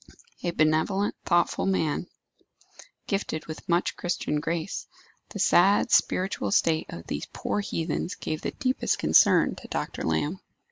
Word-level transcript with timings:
A 0.41 0.49
benevolent, 0.49 1.13
thoughtful 1.25 1.67
man, 1.67 2.07
gifted 3.05 3.45
with 3.45 3.69
much 3.69 3.95
Christian 3.95 4.39
grace, 4.39 4.87
the 5.29 5.37
sad 5.37 5.91
spiritual 5.91 6.49
state 6.49 6.87
of 6.89 7.05
these 7.05 7.27
poor 7.33 7.59
heathens 7.59 8.15
gave 8.15 8.41
the 8.41 8.49
deepest 8.49 8.97
concern 8.97 9.53
to 9.57 9.67
Dr. 9.67 10.01
Lamb. 10.01 10.39